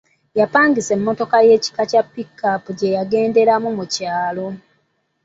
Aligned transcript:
Yapangisa 0.39 0.91
emmotoka 0.97 1.35
ey'ekika 1.43 1.83
kya 1.91 2.01
`Pick-up' 2.05 2.75
gye 2.77 2.93
yagenderamu 2.97 3.69
mu 3.77 3.85
kyalo. 3.93 4.47